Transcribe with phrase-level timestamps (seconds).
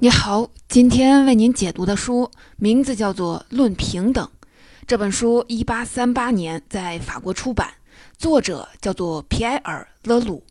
[0.00, 4.26] 你好，今天为您解读的书名字叫做《论平等》。
[4.88, 7.74] 这本书一八三八年在法国出版，
[8.18, 10.44] 作者叫做皮埃尔·勒鲁。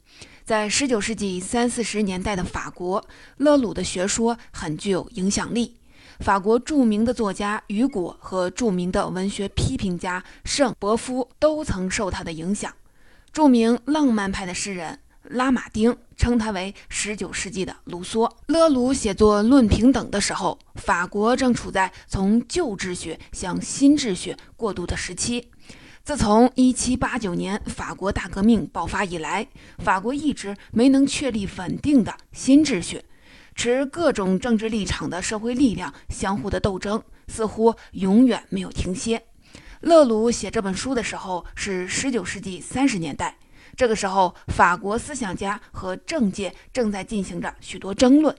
[0.46, 5.76] 在十九世纪三四十年代的法国，勒鲁的学说很具有影响力。
[6.22, 12.74] 法国著名的作家雨果和著名的文学批评家圣伯夫都曾受他的影响。
[13.34, 15.00] 著名浪漫派的诗人。
[15.24, 18.30] 拉马丁称他为19世纪的卢梭。
[18.48, 25.50] 勒鲁写作《论平等》的时候，法国正处在从旧秩序向新秩序过渡的时期。
[26.04, 29.48] 自从1789年法国大革命爆发以来，
[29.78, 33.04] 法国一直没能确立稳定的新秩序，
[33.56, 39.24] 持各种政治立场的社会力量相互的斗争似乎永远没有停歇。
[39.80, 43.38] 勒鲁写这本书的时候是19世纪30年代。
[43.76, 48.36] 这个时候，法国思想家和政界正在进行着许多争论，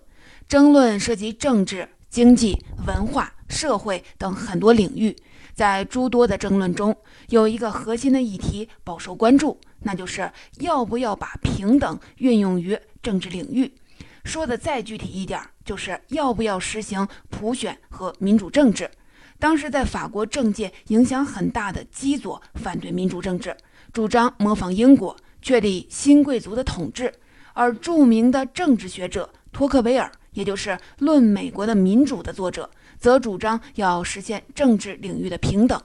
[0.48, 5.16] 争论涉及政治、经济、文化、社会等很多领域。
[5.54, 6.96] 在诸多的争论中，
[7.28, 13.72] 有一个核心的议题饱受关注，那就是要不要把平等运用于政治领域。
[14.24, 18.90] 说的再具体一点，就是要不要实行普选和民主政治。
[19.38, 23.54] 当时在法国政界影响很大的基佐反对民主政治，
[23.94, 25.16] 主张模仿英国。
[25.40, 27.12] 确立新贵族的统治，
[27.52, 35.78] 而著名的政治学者托克维尔，也就是《论美国的民主》的作者，则主张要实现政治领域的平等。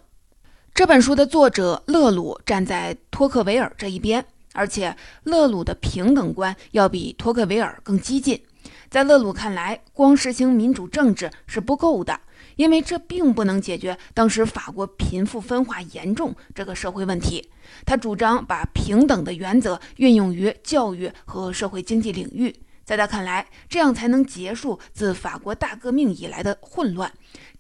[0.74, 8.42] 这本书的作者勒鲁站在托克维尔这一边，而且勒鲁的平等观要比托克维尔更激进。
[8.90, 12.18] 在勒鲁看来，光实行民主政治是不够的。
[12.60, 17.50] 因为这并不能解决当时法国贫富分化严重这个社会问题。
[17.86, 27.10] 他主张把平等的原则运用于教育和社会经济领域，在他看来，这样才能结束自法国大革命以来的混乱，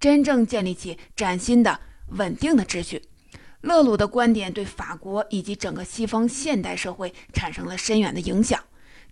[0.02, 3.02] 真正建立起崭新的稳定的秩序。
[3.61, 8.61] 勒鲁的观点对法国以及整个西方现代社会产生了深远的影响。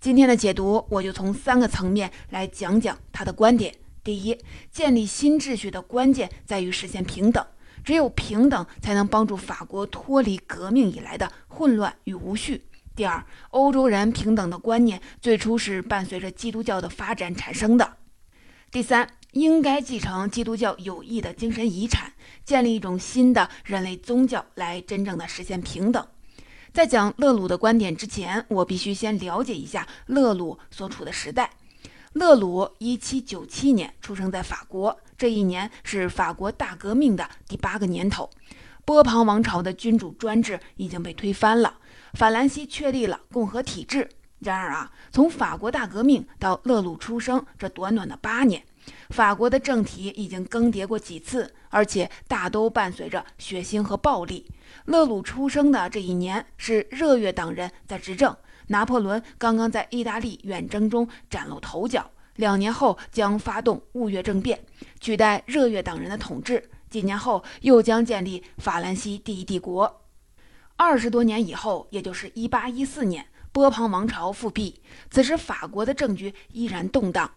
[0.02, 3.74] 今天的解读，我就从三个层面来讲讲他的观点。
[4.08, 4.40] 第一，
[4.72, 7.46] 建立新秩序的关键在于实现平等，
[7.84, 12.64] 只有平等才能帮助法国脱离革命以来的混乱与无序。
[12.96, 17.98] 第二，欧洲人平等的观念最初是伴随着基督教的发展产生的。
[18.72, 22.14] 第三，应该继承基督教有益的精神遗产，
[22.46, 26.08] 建立一种新的人类宗教来真正的实现平等。
[26.72, 31.50] 在讲勒鲁的观点之前，我必须先了解一下勒鲁所处的时代。
[32.18, 38.28] 勒鲁一七九七年出生在法国，这一年是法国大革命的第八个年头。
[38.84, 41.78] 波旁王朝的君主专制已经被推翻了，
[42.14, 44.10] 法兰西确立了共和体制。
[44.40, 48.64] 然而啊，从法国大革命到勒鲁出生这短短的八年，
[49.10, 54.50] 法国的政体已经更迭过几次，而且大都伴随着血腥和暴力。
[54.86, 58.36] 勒鲁出生的这一年是热月党人在执政。
[58.68, 64.64] 拿破仑刚刚在意大利远征中崭露头角，两年后将发动雾月政变，
[65.00, 66.70] 取代热月党人的统治。
[66.90, 70.04] 几年后又将建立法兰西第一帝国。
[70.78, 74.80] 二十多年以后，也就是1814年，波旁王朝复辟，
[75.10, 77.30] 此时法国的政局依然动荡，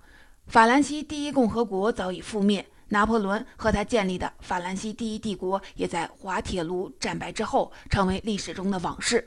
[0.46, 9.24] 法兰西第一共和国早已覆灭，拿破仑和他建立的法兰西第一帝国也在滑铁卢战败之后成为历史中的往事。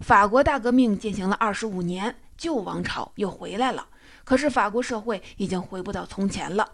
[0.00, 3.86] 法国大革命进行了二十五年，旧王朝又回来了。
[4.24, 6.66] 可是法国社会已经回不到从前了，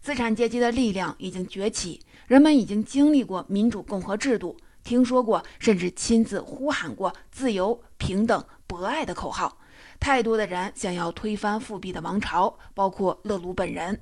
[0.00, 9.58] 资产阶级的力量已经崛起，人们已经经历过民主共和制度，听说过甚至亲自呼喊过自由、平等、博爱的口号。
[10.00, 14.00] 太多的人想要推翻复辟的王朝，包括勒鲁本人。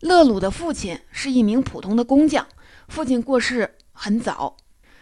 [0.00, 2.46] 勒鲁的父亲是一名普通的工匠，
[2.88, 4.56] 父亲过世很早。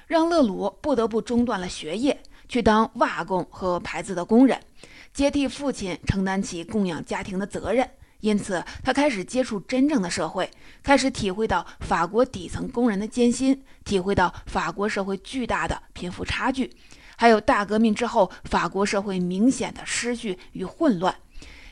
[0.09, 4.59] 让勒鲁不得不中断了学业，去当瓦工和牌子的工人，
[5.13, 7.89] 接替父亲承担起供养家庭的责任。
[8.21, 10.51] 因此，他开始接触真正的社会，
[10.83, 16.75] 开始体会到法国底层工人的艰辛，体会到法国社会巨大的贫富差距，
[17.19, 21.15] 还有大革命之后法国社会明显的失序与混乱。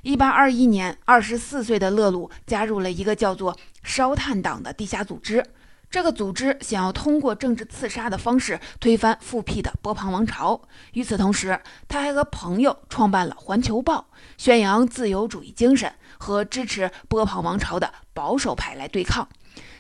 [0.03, 5.43] 一八二一年，二十四岁的勒鲁加入了一个叫做烧炭党的地下组织。
[5.89, 10.61] 这个组织想要通过政治刺杀的方式推翻复辟的波旁王朝。
[10.93, 19.27] 与此同时，他还和朋友创办了《环球报》，宣扬自由主义精神和支持波旁王朝的保守派来对抗。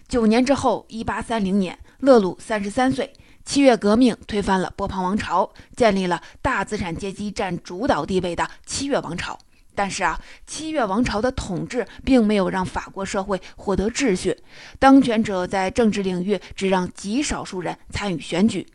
[0.08, 3.12] 九年之后，一八三零年，勒鲁三十三岁，
[3.44, 9.38] 七月革命推翻了波旁王朝，建立了大资产阶级占主导地位的七月王朝。
[9.76, 14.36] 但是啊，七月王朝的统治并没有让法国社会获得秩序，
[14.80, 18.66] 当权者在政治领域只让极少数人参与选举，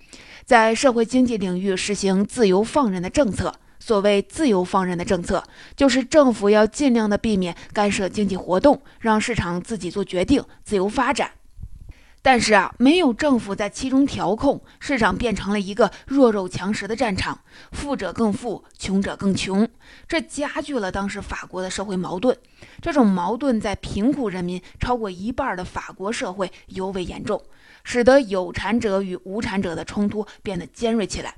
[0.46, 3.54] 在社会经济领域实行自由放任的政策。
[3.84, 5.44] 所谓自由放任的政策，
[5.76, 11.32] 就是政府要尽量的避免干涉经济活动，让市场自己做决定，自由发展。
[12.24, 17.40] 但是啊，没有政府在其中调控，市场变成了一个弱肉强食的战场，
[17.72, 19.68] 富者更富，穷者更穷，
[20.08, 22.38] 这加剧了当时法国的社会矛盾。
[22.80, 27.42] 这种矛盾在贫苦人民超过一半的法国社会尤为严重，
[27.84, 31.36] 使得有产者与无产者的冲突变得尖锐起来。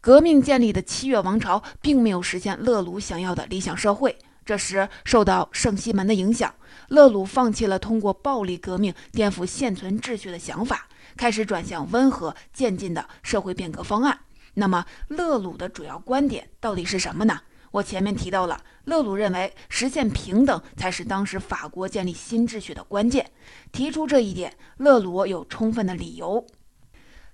[0.00, 4.16] 革命建立的七月王朝并没有实现勒鲁想要的理想社会。
[4.44, 6.52] 这时，受到圣西门的影响，
[6.88, 14.18] 勒鲁放弃了通过暴力革命颠覆现存秩序的想法，开始转向温和渐进的社会变革方案。
[14.54, 17.40] 那么，勒鲁的主要观点到底是什么呢？
[17.70, 23.30] 我前面提到了，勒鲁认为实现平等才是当时法国建立新秩序的关键。
[23.72, 26.44] 提出这一点，勒鲁有充分的理由。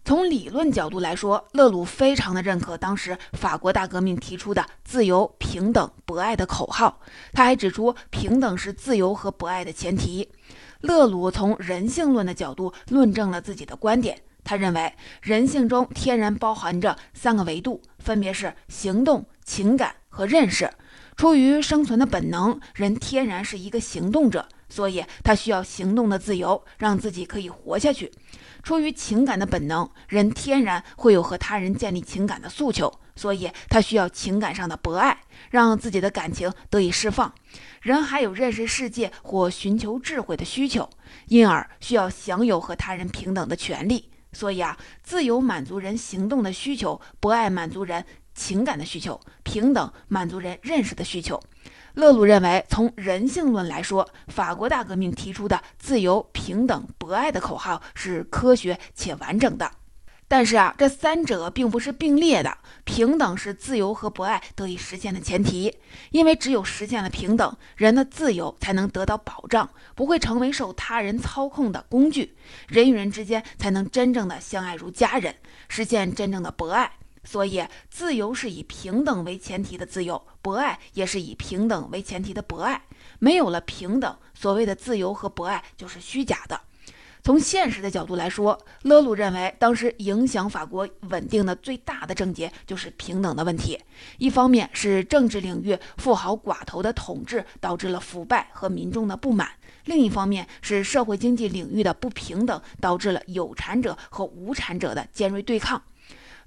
[0.08, 6.99] 从理论角度来说，勒鲁非常的认可当时法国大革命提出的自由、平等、博爱的口号。
[7.34, 10.31] 他还指出，平等是自由和博爱的前提。
[10.81, 14.19] 勒鲁从人性论的角度论证了自己的观点。
[14.43, 20.70] 他认为，人性中天然包含着三个维度，分别是行动、情感和认识。
[21.19, 28.11] 出于生存的本能，人天然是一个行动者，所以他需要行动的自由，让自己可以活下去。
[28.62, 35.19] 出于情感的本能，人天然会有和他人建立情感的诉求，所以他需要情感上的博爱，
[35.50, 37.32] 让自己的感情得以释放。
[37.81, 40.88] 人还有认识世界或寻求智慧的需求，
[41.26, 44.10] 因而需要享有和他人平等的权利。
[44.32, 48.04] 所以啊，自由满足人行动的需求，博爱满足人
[48.38, 51.43] 情感的需求，平等满足人认识的需求。
[51.94, 59.69] 勒鲁认为，从人性论来说，法国大革命提出的自由、平等、博爱的口号是科学且完整的。
[60.31, 62.58] 但是啊，这三者并不是并列的。
[62.85, 65.75] 平等是自由和博爱得以实现的前提，
[66.11, 72.37] 因为只有实现了平等，人的自由才能得到保障，不会成为受他人操控的工具，
[72.69, 75.35] 人与人之间才能真正的相爱如家人，
[75.69, 76.93] 实现真正的博爱。
[77.24, 82.82] 所以，自由是以平等为前提的自由，博爱也是以平等为前提的博爱。
[83.18, 86.60] 没有了平等，所谓的自由和博爱就是虚假的。
[87.20, 93.78] 从现实的角度来说，勒鲁认为，当时影响法国稳定的最大的症结就是平等的问题。
[94.18, 99.48] 一方面是政治领域富豪寡头的统治导致了腐败和民众的不满；
[99.84, 105.82] 另一方面是社会经济领域的不平等导致了有产者和无产者的尖锐对抗。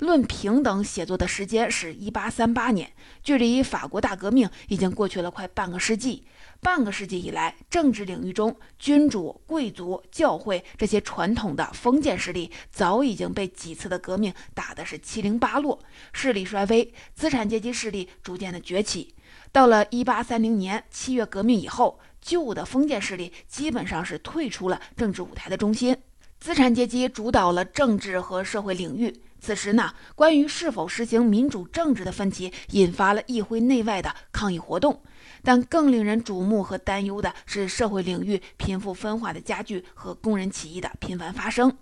[0.02, 6.26] 论平等写作的时间是一八三八年，距离法国大革命已经过去了快半个世纪。
[6.60, 15.80] 半个世纪以来，政治领域中君主、贵族、教会这些传统的封建势力早已经被几次的革命打得是七零八落，
[16.14, 19.14] 势力衰微，资产阶级势力逐渐的崛起。
[19.52, 25.96] 到了一八三零年七月革命以后，旧的封建势力基本上是退出了政治舞台的中心，
[26.40, 29.22] 资产阶级主导了政治和社会领域。
[29.42, 35.02] 此时呢，关于是否实行民主政治的分歧引发了议会内外的抗议活动。
[35.44, 41.76] 但更令人瞩目和担忧的是，社会领域贫富分化的加剧和工人起义的频繁发生。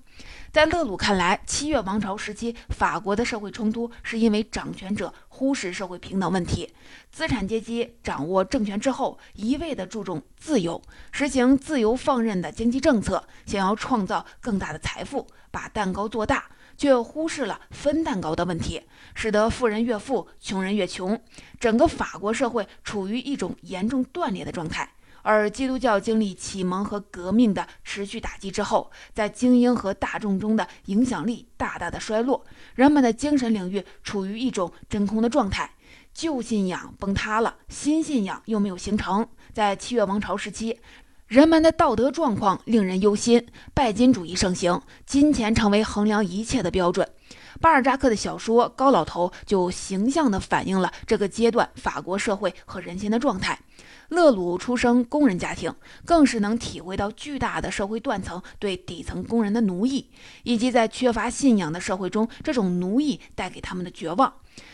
[0.51, 6.74] 在勒鲁看来，七月王朝时期法国的社会冲突是因为掌权者忽视社会平等问题，
[7.12, 16.46] 资产阶级掌握政权之后，一味地注重自由，实行自由放任的经济政策，想要创造更大的财富，把蛋糕做大。
[16.77, 18.82] 却忽视了分蛋糕的问题，
[19.13, 21.22] 使得富人越富，穷人越穷，
[21.60, 24.89] 整个法国社会处于一种严重断裂的状态。
[25.22, 32.46] 而基督教经历启蒙和革命的持续打击之后，在精英和大众中的影响力大大的衰落，
[32.76, 35.72] 人们的精神领域处于一种真空的状态，
[36.14, 39.28] 旧信仰崩塌了，新信仰又没有形成。
[39.54, 40.80] 在七月王朝时期。
[41.28, 43.46] 人们的道德状况令人忧心，
[43.76, 47.08] 拜金主义盛行，金钱成为衡量一切的标准。
[47.62, 53.60] 巴尔扎克的小说《高老头》就形象地反映了这个阶段法国社会和人心的状态。
[54.10, 55.74] 勒鲁出生工人家庭，
[56.06, 60.10] 更是能体会到巨大的社会断层对底层工人的奴役，
[60.44, 64.34] 以及在缺乏信仰的社会中，这种奴役带给他们的绝望。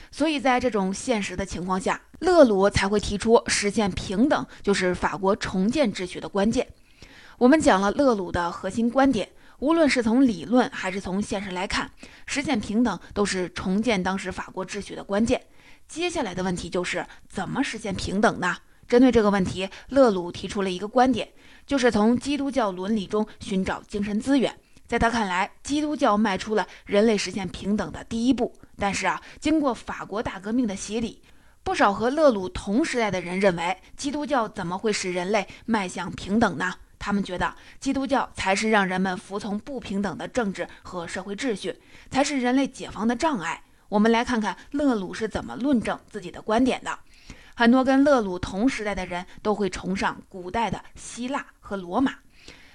[0.10, 6.68] 所以在这种现实的情况下，勒鲁才会提出实现平等就是法国重建秩序的关键。
[7.38, 11.92] 我们讲了勒鲁的核心观点，无论是从理论还是从现实来看，
[12.26, 15.42] 实现平等都是重建当时法国秩序的关键。
[15.88, 18.58] 接下来的问题就是怎么实现平等呢？
[18.88, 21.28] 针对这个问题，勒鲁提出了一个观点，
[21.66, 24.56] 就是从基督教伦理中寻找精神资源。
[24.88, 28.56] 在他看来，基督教迈出了人类实现平等的第一步。
[28.78, 31.22] 但是啊，经过法国大革命的洗礼，
[31.64, 36.76] 不少和勒鲁同时代的人认为，基督教怎么会使人类迈向平等呢？
[37.00, 41.76] 他们觉得，基督教才是让人们服从不平等的政治和社会秩序，
[42.12, 43.64] 才是人类解放的障碍。
[43.90, 47.00] 我们来看看勒鲁是怎么论证自己的观点的。
[47.58, 52.16] 很多跟勒鲁同时代的人都会崇尚古代的希腊和罗马，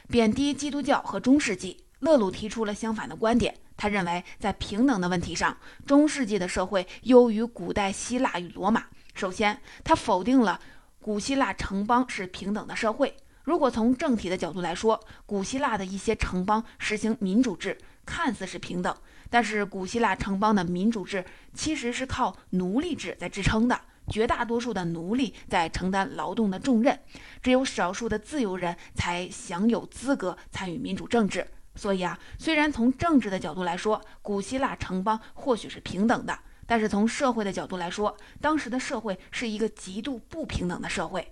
[0.08, 1.84] 贬低基督教和中世纪。
[1.98, 8.84] 勒鲁提出了相反的观点，他认为在平等的问题上，中世纪的社会优于古代希腊与罗马。
[9.12, 10.58] 首先，他否定了
[10.98, 13.14] 古希腊城邦是平等的社会。
[13.44, 18.96] 如果从政体的角度来说，古希腊的一些城邦实行民主制，看似是平等，
[19.28, 21.22] 但是古希腊城邦的民主制
[21.52, 23.78] 其实是靠奴隶制在支撑的。
[24.10, 27.00] 绝大多数的奴隶在承担劳动的重任，
[27.40, 31.46] 只有少数的自由人才享有资格参与民主政治。
[31.76, 36.36] 所以啊，虽然从政治的角度来说，古希腊城邦或许是平等的，
[36.66, 41.30] 但是从社会的角度来说，当时的社会是一个极度不平等的社会。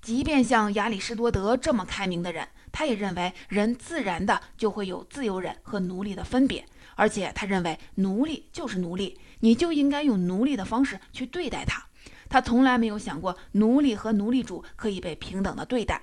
[0.00, 6.64] 即便像亚里士多德这么开明的人，他也认为人自然的就会有自由人和奴隶的分别，
[6.94, 11.87] 而且他认为奴隶就是奴隶，你就应该用奴隶的方式去对待他。
[12.28, 16.02] 他从来没有想过奴隶和奴隶主可以被平等的对待。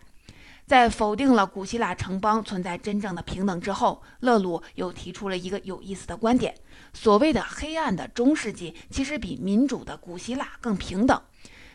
[0.68, 6.56] 在否定了古希腊城邦存在真正的平等之后，勒鲁又提出了一个有意思的观点：
[6.92, 11.22] 所谓的黑暗的中世纪，其实比民主的古希腊更平等。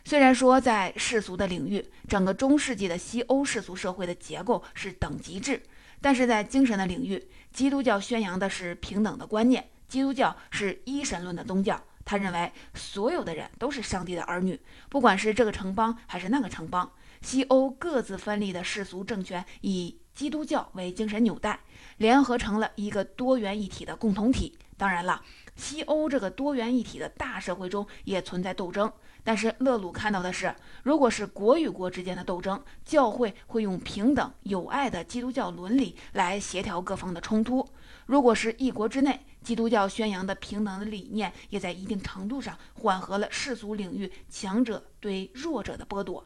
[0.04, 5.62] 虽然说在世俗的领域，整个中世纪的西欧世俗社会的结构是等级制，
[6.00, 9.68] 但是在精神的领域，基督教宣扬的是平等的观念。
[9.86, 11.80] 基督教是一神论的宗教。
[12.04, 16.90] 他认为所有的人都是上帝的儿女，不管是这个城邦还是那个城邦。
[17.22, 21.60] 西欧各自分立的世俗政权以基督教为精神纽带，
[21.98, 24.58] 联合成了一个多元一体的共同体。
[24.78, 25.22] 当然了，
[25.54, 28.90] 西欧这个多元一体的大社会中也存在斗争。
[29.22, 37.62] 但是勒鲁看到的是，如果是国与国之间的斗争，教会会用平等友爱的基督教伦理来协调各方的冲突；
[38.06, 46.24] 如果是一国之内，基督教宣扬的平等的理念，也在一定程度上缓和了世俗领域强者对弱者的剥夺。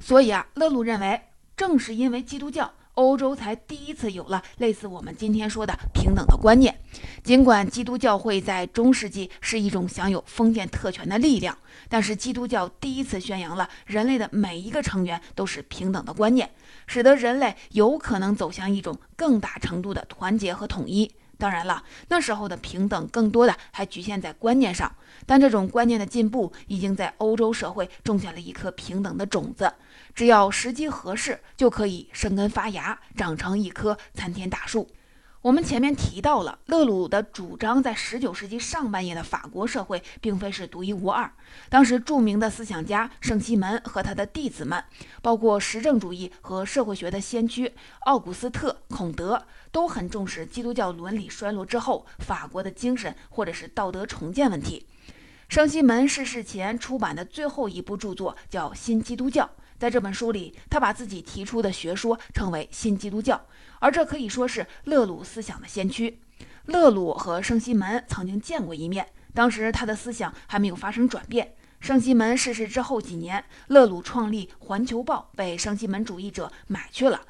[0.00, 1.20] 所以啊，勒鲁认为，
[1.56, 6.78] 正是因为基督教，欧洲才第一次有了类似我们今天说的平等的观念。
[7.22, 11.56] 尽管基督教会在中世纪是一种享有封建特权的力量，
[11.88, 16.50] 但是基督教第一次宣扬了人类的每一个成员都是平等的观念，
[16.86, 21.10] 使得人类有可能走向一种更大程度的团结和统一。
[21.38, 24.94] 当然了，那时候的平等更多的还局限在观念上，
[25.26, 29.72] 但这种观念的进步已经在欧洲社会种下了一颗平等的种子，
[30.14, 34.88] 只要时机合适，就可以生根发芽，长成一棵参天大树。
[35.44, 41.30] 我们前面提到了勒鲁的主张，在19世纪上半叶的法国社会并非是独一无二。
[41.68, 44.82] 当时著名的思想家圣西门和他的弟子们，
[45.20, 47.70] 包括实证主义和社会学的先驱
[48.06, 54.86] 奥古斯特、孔德，都很重视基督教伦理衰落之后法国的精神或者是道德重建问题。
[55.50, 59.44] 圣西门逝世前出版的最后一部著作叫《新基督教》。
[59.84, 63.38] 在这本书里，他把自己提出的学说称为新基督教，
[63.80, 66.20] 而这可以说是勒鲁思想的先驱。
[66.64, 71.54] 勒鲁和圣西门曾经见过一面，当时他的思想还没有发生转变。
[71.80, 77.20] 圣西门逝世之后几年，勒鲁创立《环球报》，被圣西门主义者买去了，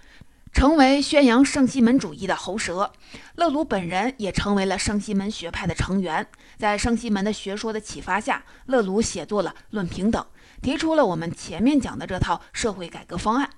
[0.54, 2.92] 成为宣扬圣西门主义的喉舌。
[3.34, 6.25] 勒鲁本人也成为了圣西门学派的成员。
[6.56, 10.23] 在圣西门的学说的启发下，勒鲁写作了《论平等》。
[10.62, 13.50] 提出了我们前面讲的这套社会改革方案。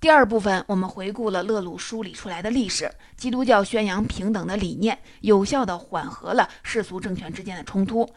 [0.00, 2.90] 第二部分，我们回顾了勒鲁梳理出来的历史。
[3.14, 8.08] 基督教宣扬平等的理念，有效地缓和了世俗政权之间的冲突，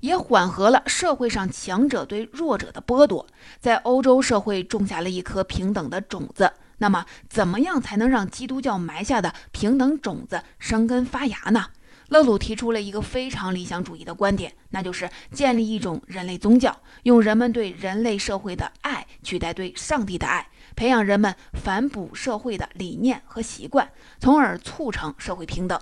[0.00, 3.26] 也缓和了社会上强者对弱者的剥夺，
[3.60, 6.50] 在欧洲社会种下了一颗平等的种子。
[6.80, 11.66] 那么，怎么样才能让基督教埋下的平等种子生根发芽呢？
[12.08, 25.80] 勒鲁提出了一个非常理想主义的观点，那就是建立一种人类宗教，用人们对人类社会的爱取代对上帝的爱，培养人们反哺社会的理念和习惯，从而促成社会平等。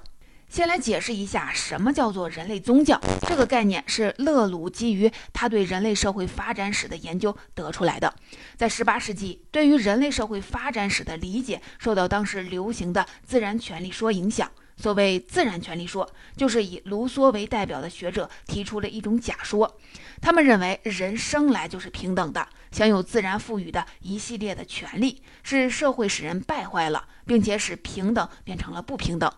[0.49, 3.01] 先来解释一下什么叫做人类宗教。
[3.27, 8.15] 这个概念是勒鲁基于他对人类社会发展史的研究得出来的。
[8.57, 14.51] 在十八世纪，对于人类社会发展史的理解受到当时流行的自然权利说影响。
[14.81, 19.77] 所谓自然权利说，就是以卢梭为代表的学者提出了一种假说。
[20.21, 29.29] 他们认为人生来就是平等的，享有自然赋予的一系列的权利，是社会使人败坏了，并且使平等变成了不平等。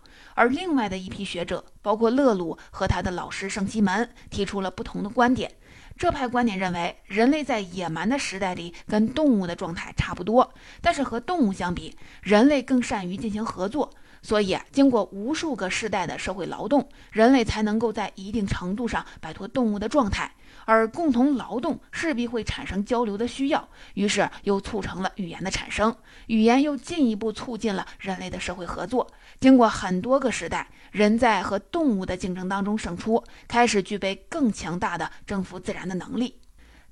[0.40, 5.52] 而另外的一批学者，包括勒鲁和他的老师圣西门，提出了不同的观点。
[5.98, 13.92] 这派观点认为，人类在野蛮的时代里跟动物的状态差不多，但是和动物相比，人类更善于进行合作。
[14.22, 20.34] 所以，经过无数个世代的社会劳动，人类才能够在一定程度上摆脱动物的状态。
[20.66, 25.94] 而共同劳动势必会产生交流的需要，于是又促成了语言的产生。
[26.26, 29.06] 语言又进一步促进了人类的社会合作。
[29.40, 36.38] 经过很多个时代，人在和动物的竞争当中胜出，开始具备更强大的征服自然的能力。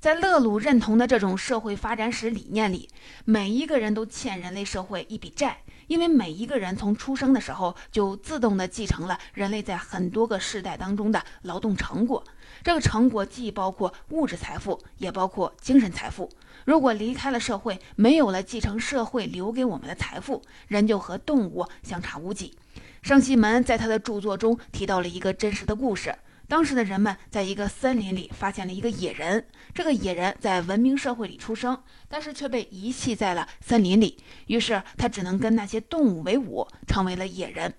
[0.01, 2.89] 在勒鲁认同的这种社会发展史理念里，
[3.27, 5.59] 每一个人都欠人类社会一笔债。
[5.89, 12.23] 因为每一个人从出生的时候就自动地继承了人类在很多个世代当中的劳动成果，
[12.63, 16.31] 这个成果既包括物质财富，也包括精神财富。
[16.65, 22.57] 如果离开了社会，没有了继承社会留给我们的财富，人就和动物相差无几。
[23.01, 26.15] 圣西门在他的著作中提到了一个真实的故事。
[26.49, 31.79] 当时的人们在一个森林里发现了一个野人，这个野人在文明社会里出生，
[32.09, 37.73] 但是却被遗弃在了森林里，于是他只能跟那些动物为伍，成为了野人。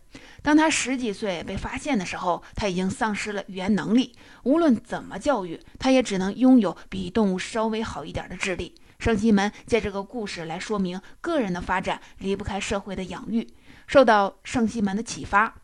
[0.43, 8.75] 当他十几岁被发现的时候，他已经丧失了语言能力，无论怎么教育，他也只能拥有比动物稍微好一点的智力。
[8.99, 13.47] 圣西门借这个故事来说明，个人的发展离不开社会的养育。
[13.87, 15.55] 受到圣西门的启发。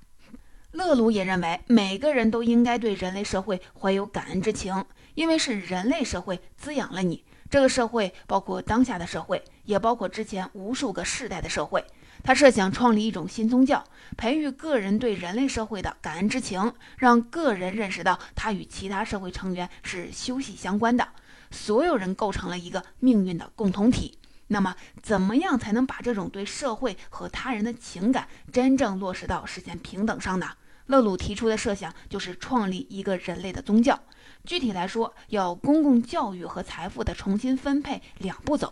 [0.76, 7.24] 勒鲁也认为，每个人都应该对人类社会怀有感恩之情，因为是人类社会滋养了你。
[7.50, 11.82] 这个社会包括当下的社会，也包括之前无数个世代的社会。
[12.24, 13.82] 他设想创立一种新宗教，
[14.18, 21.08] 培育个人对人类社会的感恩之情，让个人认识到他与其他社会成员是休息相关的，
[21.52, 24.18] 所有人构成了一个命运的共同体。
[24.48, 30.50] 那么，怎么样才能把这种对社会和他人的情感真正落实到实现平等上呢？
[30.88, 34.00] 勒鲁提出的设想就是创立一个人类的宗教。
[34.44, 38.72] 具体来说，要公共教育和财富的重新分配两步走。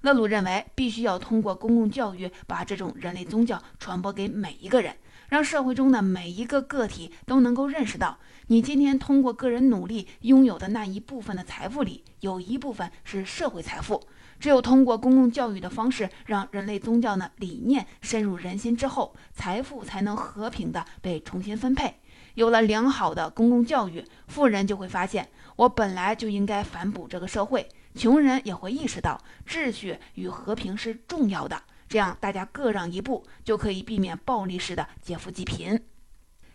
[0.00, 4.96] 勒鲁认为，必须要通过公共教育把这种人类宗教传播给每一个人，
[5.28, 14.02] 让社会中的每一个个体都能够认识到，你今天通过个人努力拥有的那一部分的财富里，有一部分是社会财富。
[14.40, 21.96] 只有通过公共教育的方式，让人类宗教的理念深入人心之后，财富才能和平的被重新分配。
[22.34, 27.60] 有了良好的公共教育，富人就会发现，我本来就应该反哺这个社会；
[27.94, 31.62] 穷人也会意识到，秩序与和平是重要的。
[31.86, 35.78] 这样，大家各让一步，就可以避免暴力式的劫富济贫。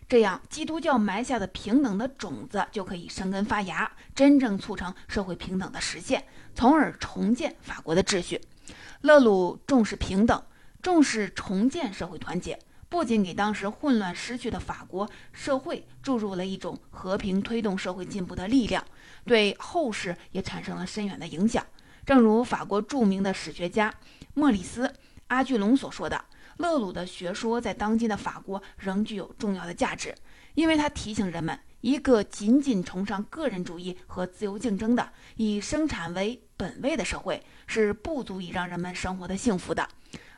[0.08, 6.24] 这样，基督教埋下的平等的种子就可以生根发芽，真正促成社会平等的实现，
[6.56, 8.40] 从而重建法国的秩序。
[9.02, 10.42] 勒鲁重视平等，
[10.82, 18.82] 重视重建社会团结，不仅给当时混乱失去的法国社会注入了一种和平推动社会进步的力量，
[19.26, 21.64] 对后世也产生了深远的影响。
[22.06, 23.92] 正如法国著名的史学家
[24.32, 24.86] 莫里斯·
[25.26, 26.24] 阿居龙所说的。
[26.58, 30.14] 勒鲁的学说在当今的法国仍具有重要的价值，
[30.54, 39.88] 因为他提醒人们，一个仅仅崇尚个人主义和自由竞争的、以生产为本位的社会是不足以让人们生活的幸福的。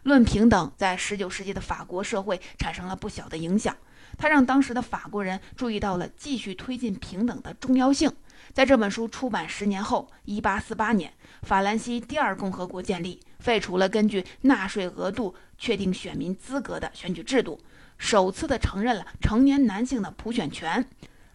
[0.04, 3.76] 论平等，在19世纪的法国社会产生了不小的影响，
[4.16, 8.10] 它让当时的法国人注意到了继续推进平等的重要性。
[8.54, 13.20] 在这本书出版十年后，1848年，法兰西第二共和国建立。
[13.40, 17.60] 废除了根据纳税额度确定选民资格的选举制度，
[17.98, 20.84] 首次的承认了成年男性的普选权。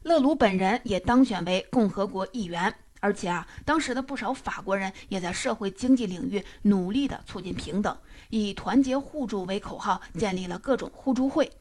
[0.02, 7.98] 勒鲁本人也当选为共和国议员，而且啊，当时的不少法国人也在社会经济领域努力地促进平等，
[8.30, 11.52] 以团结互助为口号，建立了各种互助会。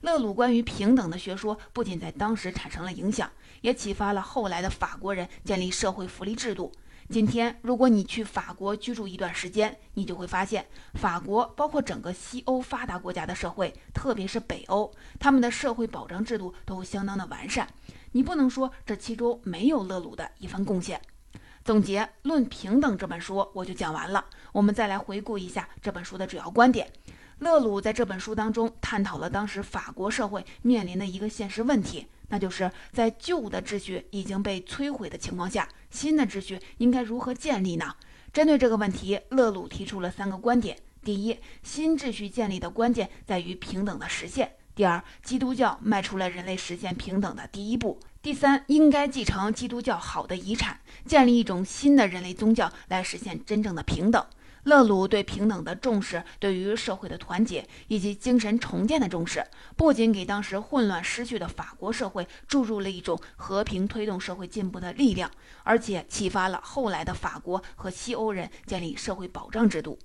[0.00, 3.30] 勒鲁关于平等的学说不仅在当时产生了影响，
[3.60, 6.72] 也启发了后来的法国人建立社会福利制度。
[7.08, 17.68] 今天，如果你去法国居住一段时间，你就会发现，法国包括整个西欧发达国家的社会，特别是北欧，他们的社会保障制度都相当的完善。
[18.12, 21.00] 你不能说这其中没有勒鲁的一份贡献。
[21.64, 24.24] 总结《论平等》这本书，我就讲完了。
[24.52, 26.90] 我们再来回顾一下这本书的主要观点。
[27.40, 32.06] 勒鲁在这本书当中探讨了当时法国社会面临的一个现实问题。
[32.30, 37.94] 那就是在旧的秩序已经被摧毁的情况下，新的秩序应该如何建立呢？
[38.32, 44.46] 针对这个问题，勒鲁提出了三个观点：第一，新秩序建立的关键在于平等的实现；
[44.78, 47.98] 第二，基督教迈出了人类实现平等的第一步。
[48.22, 54.24] 第三，应该继承基督教好的遗产，建立一种新的人类宗教来实现真正的平等。
[54.62, 59.44] 勒鲁对平等的重视，对于社会的团结以及精神重建的重视，
[59.76, 65.28] 不仅给当时混乱失去的法国社会注入了一种和平推动社会进步的力量，
[65.64, 69.98] 而且启发了后来的法国和西欧人建立社会保障制度。